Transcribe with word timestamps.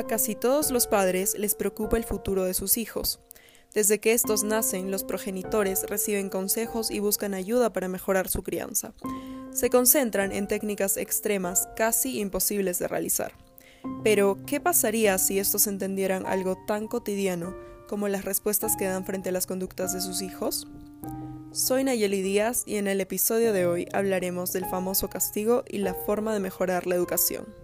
A 0.00 0.06
casi 0.06 0.34
todos 0.34 0.70
los 0.70 0.86
padres 0.86 1.36
les 1.38 1.54
preocupa 1.54 1.98
el 1.98 2.04
futuro 2.04 2.44
de 2.44 2.54
sus 2.54 2.78
hijos. 2.78 3.20
Desde 3.74 4.00
que 4.00 4.14
estos 4.14 4.44
nacen, 4.44 4.90
los 4.90 5.04
progenitores 5.04 5.82
reciben 5.82 6.30
consejos 6.30 6.90
y 6.90 7.00
buscan 7.00 7.34
ayuda 7.34 7.74
para 7.74 7.86
mejorar 7.86 8.26
su 8.26 8.42
crianza. 8.42 8.94
Se 9.52 9.68
concentran 9.68 10.32
en 10.32 10.48
técnicas 10.48 10.96
extremas 10.96 11.68
casi 11.76 12.18
imposibles 12.18 12.78
de 12.78 12.88
realizar. 12.88 13.34
Pero, 14.02 14.38
¿qué 14.46 14.58
pasaría 14.58 15.18
si 15.18 15.38
estos 15.38 15.66
entendieran 15.66 16.24
algo 16.24 16.56
tan 16.66 16.88
cotidiano 16.88 17.54
como 17.86 18.08
las 18.08 18.24
respuestas 18.24 18.78
que 18.78 18.86
dan 18.86 19.04
frente 19.04 19.28
a 19.28 19.32
las 19.32 19.46
conductas 19.46 19.92
de 19.92 20.00
sus 20.00 20.22
hijos? 20.22 20.66
Soy 21.52 21.84
Nayeli 21.84 22.22
Díaz 22.22 22.62
y 22.64 22.76
en 22.76 22.88
el 22.88 23.02
episodio 23.02 23.52
de 23.52 23.66
hoy 23.66 23.86
hablaremos 23.92 24.54
del 24.54 24.64
famoso 24.64 25.10
castigo 25.10 25.62
y 25.68 25.76
la 25.76 25.92
forma 25.92 26.32
de 26.32 26.40
mejorar 26.40 26.86
la 26.86 26.94
educación. 26.94 27.59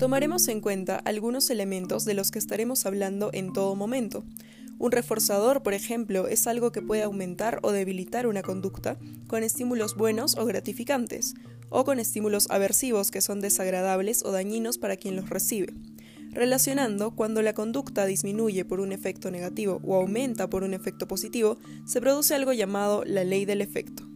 Tomaremos 0.00 0.48
en 0.48 0.62
cuenta 0.62 0.96
algunos 0.96 1.50
elementos 1.50 2.06
de 2.06 2.14
los 2.14 2.30
que 2.30 2.38
estaremos 2.38 2.86
hablando 2.86 3.28
en 3.34 3.52
todo 3.52 3.74
momento. 3.74 4.24
Un 4.78 4.92
reforzador, 4.92 5.62
por 5.62 5.74
ejemplo, 5.74 6.26
es 6.26 6.46
algo 6.46 6.72
que 6.72 6.80
puede 6.80 7.02
aumentar 7.02 7.60
o 7.62 7.70
debilitar 7.70 8.26
una 8.26 8.40
conducta 8.40 8.96
con 9.26 9.42
estímulos 9.42 9.96
buenos 9.96 10.38
o 10.38 10.46
gratificantes, 10.46 11.34
o 11.68 11.84
con 11.84 11.98
estímulos 11.98 12.46
aversivos 12.48 13.10
que 13.10 13.20
son 13.20 13.42
desagradables 13.42 14.24
o 14.24 14.32
dañinos 14.32 14.78
para 14.78 14.96
quien 14.96 15.16
los 15.16 15.28
recibe. 15.28 15.74
Relacionando, 16.30 17.10
cuando 17.14 17.42
la 17.42 17.52
conducta 17.52 18.06
disminuye 18.06 18.64
por 18.64 18.80
un 18.80 18.92
efecto 18.92 19.30
negativo 19.30 19.82
o 19.84 19.96
aumenta 19.96 20.48
por 20.48 20.62
un 20.62 20.72
efecto 20.72 21.08
positivo, 21.08 21.58
se 21.84 22.00
produce 22.00 22.34
algo 22.34 22.54
llamado 22.54 23.04
la 23.04 23.24
ley 23.24 23.44
del 23.44 23.60
efecto. 23.60 24.09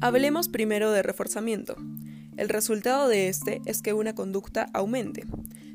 Hablemos 0.00 0.48
primero 0.48 0.92
de 0.92 1.02
reforzamiento. 1.02 1.74
El 2.36 2.48
resultado 2.48 3.08
de 3.08 3.28
este 3.28 3.60
es 3.66 3.82
que 3.82 3.94
una 3.94 4.14
conducta 4.14 4.68
aumente. 4.72 5.26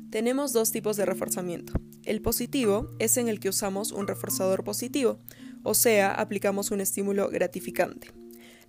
Tenemos 0.08 0.54
dos 0.54 0.72
tipos 0.72 0.96
de 0.96 1.04
reforzamiento. 1.04 1.74
El 2.06 2.22
positivo 2.22 2.88
es 2.98 3.18
en 3.18 3.28
el 3.28 3.38
que 3.38 3.50
usamos 3.50 3.92
un 3.92 4.06
reforzador 4.08 4.64
positivo, 4.64 5.18
o 5.62 5.74
sea, 5.74 6.10
aplicamos 6.10 6.70
un 6.70 6.80
estímulo 6.80 7.28
gratificante. 7.28 8.12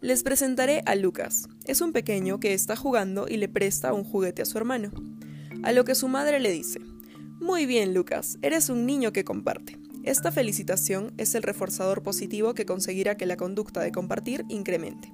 Les 0.01 0.23
presentaré 0.23 0.83
a 0.85 0.95
Lucas. 0.95 1.47
Es 1.63 1.79
un 1.79 1.93
pequeño 1.93 2.41
que 2.41 2.53
está 2.53 2.75
jugando 2.75 3.25
y 3.29 3.37
le 3.37 3.47
presta 3.47 3.93
un 3.93 4.03
juguete 4.03 4.41
a 4.41 4.45
su 4.45 4.57
hermano. 4.57 4.91
A 5.63 5.71
lo 5.71 5.85
que 5.85 5.95
su 5.95 6.09
madre 6.09 6.41
le 6.41 6.51
dice, 6.51 6.81
Muy 7.39 7.65
bien, 7.65 7.93
Lucas, 7.93 8.37
eres 8.41 8.67
un 8.67 8.85
niño 8.85 9.13
que 9.13 9.23
comparte. 9.23 9.84
Esta 10.05 10.31
felicitación 10.31 11.15
es 11.17 11.33
el 11.33 11.41
reforzador 11.41 12.03
positivo 12.03 12.53
que 12.53 12.67
conseguirá 12.67 13.17
que 13.17 13.25
la 13.25 13.37
conducta 13.37 13.81
de 13.81 13.91
compartir 13.91 14.45
incremente. 14.49 15.11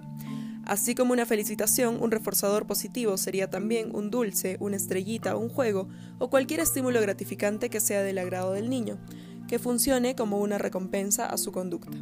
Así 0.66 0.96
como 0.96 1.14
una 1.14 1.26
felicitación, 1.26 1.98
un 2.04 2.12
reforzador 2.12 2.68
positivo 2.68 3.18
sería 3.18 3.50
también 3.50 3.96
un 3.96 4.12
dulce, 4.12 4.58
una 4.60 4.76
estrellita, 4.76 5.38
un 5.38 5.48
juego 5.48 5.88
o 6.20 6.30
cualquier 6.30 6.60
estímulo 6.60 7.00
gratificante 7.00 7.70
que 7.70 7.80
sea 7.80 8.04
del 8.04 8.18
agrado 8.18 8.52
del 8.52 8.70
niño, 8.70 9.00
que 9.48 9.60
funcione 9.60 10.14
como 10.14 10.40
una 10.40 10.58
recompensa 10.58 11.26
a 11.26 11.38
su 11.38 11.54
conducta. 11.54 11.98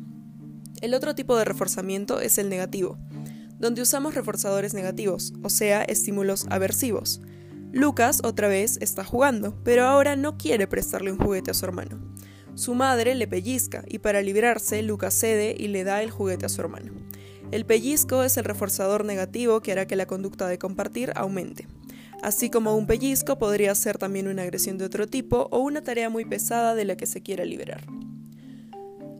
El 0.81 0.95
otro 0.95 1.13
tipo 1.13 1.37
de 1.37 1.45
reforzamiento 1.45 2.19
es 2.19 2.39
el 2.39 2.49
negativo, 2.49 2.97
donde 3.59 3.83
usamos 3.83 4.15
reforzadores 4.15 4.73
negativos, 4.73 5.33
o 5.43 5.51
sea, 5.51 5.83
estímulos 5.83 6.47
aversivos. 6.49 7.21
Lucas 7.71 8.21
otra 8.23 8.47
vez 8.47 8.79
está 8.81 9.03
jugando, 9.03 9.61
pero 9.63 9.85
ahora 9.85 10.15
no 10.15 10.39
quiere 10.39 10.65
prestarle 10.65 11.11
un 11.11 11.19
juguete 11.19 11.51
a 11.51 11.53
su 11.53 11.65
hermano. 11.65 11.99
Su 12.59 12.75
madre 12.75 13.15
le 13.15 13.25
pellizca 13.25 13.85
y 13.87 13.99
para 13.99 14.21
librarse 14.21 14.81
Lucas 14.81 15.13
cede 15.13 15.55
y 15.57 15.69
le 15.69 15.85
da 15.85 16.03
el 16.03 16.11
juguete 16.11 16.45
a 16.45 16.49
su 16.49 16.59
hermano. 16.59 16.91
El 17.51 17.65
pellizco 17.65 18.21
es 18.21 18.35
el 18.35 18.43
reforzador 18.43 19.05
negativo 19.05 19.61
que 19.61 19.71
hará 19.71 19.87
que 19.87 19.95
la 19.95 20.07
conducta 20.07 20.45
de 20.49 20.59
compartir 20.59 21.13
aumente. 21.15 21.69
Así 22.21 22.49
como 22.49 22.75
un 22.75 22.85
pellizco 22.85 23.39
podría 23.39 23.73
ser 23.75 23.97
también 23.97 24.27
una 24.27 24.41
agresión 24.41 24.77
de 24.77 24.83
otro 24.83 25.07
tipo 25.07 25.47
o 25.51 25.59
una 25.59 25.85
tarea 25.85 26.09
muy 26.09 26.25
pesada 26.25 26.75
de 26.75 26.83
la 26.83 26.97
que 26.97 27.05
se 27.05 27.21
quiera 27.21 27.45
liberar. 27.45 27.87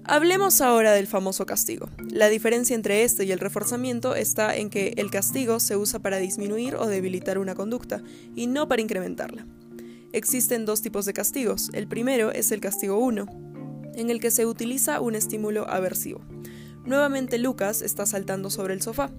Hablemos 0.03 0.59
ahora 0.59 0.91
del 0.91 1.07
famoso 1.07 1.45
castigo. 1.45 1.89
La 2.11 2.27
diferencia 2.27 2.75
entre 2.75 3.03
este 3.03 3.23
y 3.23 3.31
el 3.31 3.39
reforzamiento 3.39 4.15
está 4.15 4.53
en 4.53 4.69
que 4.69 4.95
el 4.97 5.09
castigo 5.11 5.61
se 5.61 5.77
usa 5.77 5.99
para 5.99 6.17
disminuir 6.17 6.75
o 6.75 6.87
debilitar 6.87 7.37
una 7.37 7.55
conducta 7.55 8.03
y 8.35 8.47
no 8.47 8.67
para 8.67 8.81
incrementarla. 8.81 9.45
Existen 10.11 10.65
dos 10.65 10.81
tipos 10.81 11.05
de 11.05 11.13
castigos. 11.13 11.69
El 11.73 11.87
primero 11.87 12.31
es 12.31 12.51
el 12.51 12.61
castigo 12.61 12.97
1, 12.97 13.27
en 13.95 14.09
el 14.09 14.19
que 14.19 14.31
se 14.31 14.47
utiliza 14.47 15.01
un 15.01 15.13
estímulo 15.13 15.69
aversivo. 15.69 16.21
Nuevamente 16.83 17.37
Lucas 17.37 17.83
está 17.83 18.07
saltando 18.07 18.49
sobre 18.49 18.73
el 18.73 18.81
sofá. 18.81 19.11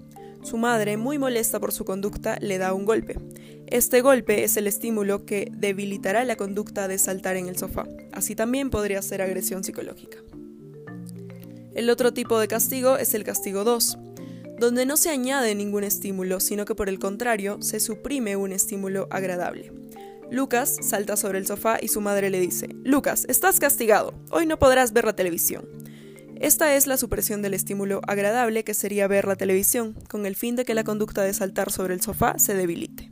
Su 0.42 0.56
madre, 0.56 0.96
muy 0.96 1.18
molesta 1.18 1.60
por 1.60 1.72
su 1.72 1.84
conducta, 1.84 2.38
le 2.40 2.58
da 2.58 2.72
un 2.72 2.86
golpe. 2.86 3.18
Este 3.68 4.00
golpe 4.00 4.42
es 4.42 4.56
el 4.56 4.66
estímulo 4.66 5.24
que 5.26 5.52
debilitará 5.52 6.24
la 6.24 6.34
conducta 6.34 6.88
de 6.88 6.98
saltar 6.98 7.36
en 7.36 7.46
el 7.46 7.56
sofá. 7.56 7.86
Así 8.12 8.34
también 8.34 8.70
podría 8.70 9.00
ser 9.02 9.22
agresión 9.22 9.62
psicológica. 9.62 10.18
El 11.74 11.88
otro 11.88 12.12
tipo 12.12 12.40
de 12.40 12.48
castigo 12.48 12.96
es 12.96 13.14
el 13.14 13.22
castigo 13.22 13.62
2, 13.62 13.96
donde 14.58 14.86
no 14.86 14.96
se 14.96 15.10
añade 15.10 15.54
ningún 15.54 15.84
estímulo, 15.84 16.40
sino 16.40 16.64
que 16.64 16.74
por 16.74 16.88
el 16.88 16.98
contrario 16.98 17.58
se 17.62 17.78
suprime 17.78 18.34
un 18.34 18.50
estímulo 18.52 19.06
agradable. 19.10 19.72
Lucas 20.30 20.76
salta 20.80 21.16
sobre 21.16 21.38
el 21.38 21.46
sofá 21.46 21.78
y 21.82 21.88
su 21.88 22.00
madre 22.00 22.30
le 22.30 22.38
dice, 22.38 22.68
Lucas, 22.84 23.26
estás 23.28 23.58
castigado, 23.58 24.14
hoy 24.30 24.46
no 24.46 24.60
podrás 24.60 24.92
ver 24.92 25.04
la 25.04 25.16
televisión. 25.16 25.68
Esta 26.40 26.76
es 26.76 26.86
la 26.86 26.96
supresión 26.96 27.42
del 27.42 27.52
estímulo 27.52 28.00
agradable 28.06 28.62
que 28.62 28.72
sería 28.72 29.08
ver 29.08 29.26
la 29.26 29.34
televisión, 29.34 29.94
con 30.08 30.26
el 30.26 30.36
fin 30.36 30.54
de 30.54 30.64
que 30.64 30.74
la 30.74 30.84
conducta 30.84 31.22
de 31.22 31.34
saltar 31.34 31.72
sobre 31.72 31.94
el 31.94 32.00
sofá 32.00 32.38
se 32.38 32.54
debilite. 32.54 33.10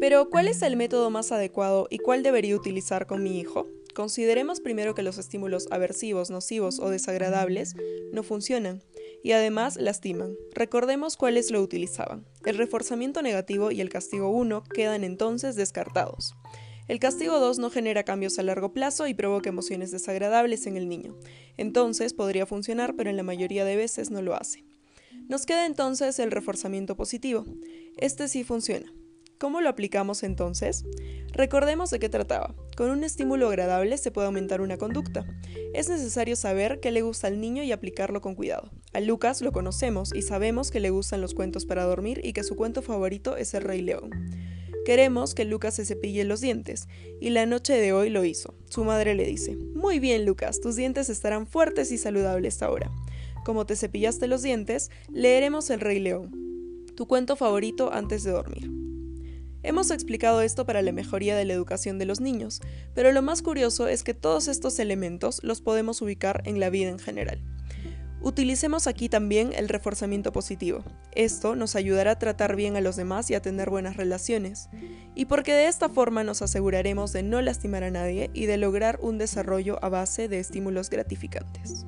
Pero, 0.00 0.30
¿cuál 0.30 0.48
es 0.48 0.62
el 0.62 0.76
método 0.76 1.10
más 1.10 1.30
adecuado 1.30 1.88
y 1.90 1.98
cuál 1.98 2.22
debería 2.22 2.56
utilizar 2.56 3.06
con 3.06 3.22
mi 3.22 3.38
hijo? 3.38 3.66
Consideremos 3.96 4.60
primero 4.60 4.94
que 4.94 5.02
los 5.02 5.16
estímulos 5.16 5.68
aversivos, 5.70 6.28
nocivos 6.28 6.80
o 6.80 6.90
desagradables 6.90 7.76
no 8.12 8.22
funcionan 8.22 8.82
y 9.24 9.32
además 9.32 9.76
lastiman. 9.76 10.36
Recordemos 10.52 11.16
cuáles 11.16 11.50
lo 11.50 11.62
utilizaban. 11.62 12.26
El 12.44 12.58
reforzamiento 12.58 13.22
negativo 13.22 13.70
y 13.70 13.80
el 13.80 13.88
castigo 13.88 14.28
1 14.28 14.64
quedan 14.64 15.02
entonces 15.02 15.56
descartados. 15.56 16.34
El 16.88 16.98
castigo 16.98 17.40
2 17.40 17.58
no 17.58 17.70
genera 17.70 18.02
cambios 18.02 18.38
a 18.38 18.42
largo 18.42 18.74
plazo 18.74 19.06
y 19.06 19.14
provoca 19.14 19.48
emociones 19.48 19.92
desagradables 19.92 20.66
en 20.66 20.76
el 20.76 20.90
niño. 20.90 21.16
Entonces 21.56 22.12
podría 22.12 22.44
funcionar, 22.44 22.96
pero 22.96 23.08
en 23.08 23.16
la 23.16 23.22
mayoría 23.22 23.64
de 23.64 23.76
veces 23.76 24.10
no 24.10 24.20
lo 24.20 24.34
hace. 24.34 24.62
Nos 25.26 25.46
queda 25.46 25.64
entonces 25.64 26.18
el 26.18 26.32
reforzamiento 26.32 26.96
positivo. 26.98 27.46
Este 27.96 28.28
sí 28.28 28.44
funciona. 28.44 28.92
¿Cómo 29.38 29.60
lo 29.60 29.68
aplicamos 29.68 30.22
entonces? 30.22 30.84
Recordemos 31.32 31.90
de 31.90 31.98
qué 31.98 32.08
trataba. 32.08 32.54
Con 32.74 32.88
un 32.88 33.04
estímulo 33.04 33.48
agradable 33.48 33.98
se 33.98 34.10
puede 34.10 34.28
aumentar 34.28 34.62
una 34.62 34.78
conducta. 34.78 35.26
Es 35.74 35.90
necesario 35.90 36.36
saber 36.36 36.80
qué 36.80 36.90
le 36.90 37.02
gusta 37.02 37.26
al 37.26 37.38
niño 37.38 37.62
y 37.62 37.70
aplicarlo 37.70 38.22
con 38.22 38.34
cuidado. 38.34 38.70
A 38.94 39.00
Lucas 39.00 39.42
lo 39.42 39.52
conocemos 39.52 40.14
y 40.14 40.22
sabemos 40.22 40.70
que 40.70 40.80
le 40.80 40.88
gustan 40.88 41.20
los 41.20 41.34
cuentos 41.34 41.66
para 41.66 41.84
dormir 41.84 42.22
y 42.24 42.32
que 42.32 42.44
su 42.44 42.56
cuento 42.56 42.80
favorito 42.80 43.36
es 43.36 43.52
El 43.52 43.64
Rey 43.64 43.82
León. 43.82 44.10
Queremos 44.86 45.34
que 45.34 45.44
Lucas 45.44 45.74
se 45.74 45.84
cepille 45.84 46.24
los 46.24 46.40
dientes, 46.40 46.88
y 47.20 47.30
la 47.30 47.44
noche 47.44 47.74
de 47.74 47.92
hoy 47.92 48.08
lo 48.08 48.24
hizo. 48.24 48.54
Su 48.70 48.84
madre 48.84 49.14
le 49.14 49.26
dice, 49.26 49.56
Muy 49.74 49.98
bien 49.98 50.24
Lucas, 50.24 50.60
tus 50.60 50.76
dientes 50.76 51.10
estarán 51.10 51.46
fuertes 51.46 51.90
y 51.90 51.98
saludables 51.98 52.62
ahora. 52.62 52.90
Como 53.44 53.66
te 53.66 53.76
cepillaste 53.76 54.28
los 54.28 54.42
dientes, 54.42 54.90
leeremos 55.12 55.70
El 55.70 55.80
Rey 55.80 55.98
León, 55.98 56.30
tu 56.94 57.06
cuento 57.06 57.36
favorito 57.36 57.92
antes 57.92 58.22
de 58.22 58.30
dormir. 58.30 58.75
Hemos 59.66 59.90
explicado 59.90 60.42
esto 60.42 60.64
para 60.64 60.80
la 60.80 60.92
mejoría 60.92 61.34
de 61.34 61.44
la 61.44 61.52
educación 61.52 61.98
de 61.98 62.06
los 62.06 62.20
niños, 62.20 62.60
pero 62.94 63.10
lo 63.10 63.20
más 63.20 63.42
curioso 63.42 63.88
es 63.88 64.04
que 64.04 64.14
todos 64.14 64.46
estos 64.46 64.78
elementos 64.78 65.40
los 65.42 65.60
podemos 65.60 66.00
ubicar 66.02 66.40
en 66.44 66.60
la 66.60 66.70
vida 66.70 66.88
en 66.88 67.00
general. 67.00 67.42
Utilicemos 68.20 68.86
aquí 68.86 69.08
también 69.08 69.52
el 69.52 69.68
reforzamiento 69.68 70.30
positivo. 70.30 70.84
Esto 71.16 71.56
nos 71.56 71.74
ayudará 71.74 72.12
a 72.12 72.18
tratar 72.20 72.54
bien 72.54 72.76
a 72.76 72.80
los 72.80 72.94
demás 72.94 73.28
y 73.28 73.34
a 73.34 73.42
tener 73.42 73.68
buenas 73.68 73.96
relaciones, 73.96 74.68
y 75.16 75.24
porque 75.24 75.52
de 75.52 75.66
esta 75.66 75.88
forma 75.88 76.22
nos 76.22 76.42
aseguraremos 76.42 77.12
de 77.12 77.24
no 77.24 77.42
lastimar 77.42 77.82
a 77.82 77.90
nadie 77.90 78.30
y 78.34 78.46
de 78.46 78.58
lograr 78.58 79.00
un 79.02 79.18
desarrollo 79.18 79.84
a 79.84 79.88
base 79.88 80.28
de 80.28 80.38
estímulos 80.38 80.90
gratificantes. 80.90 81.86